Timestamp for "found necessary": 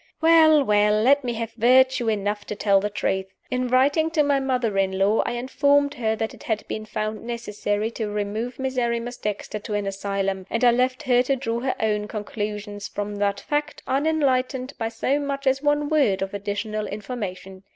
6.85-7.91